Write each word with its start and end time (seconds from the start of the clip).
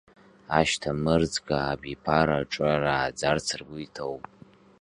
Ашьҭамырӡга 0.57 1.57
абиԥара 1.71 2.39
ҿа 2.51 2.69
рааӡарц 2.83 3.47
ргәы 3.59 3.77
иҭоуп. 3.85 4.23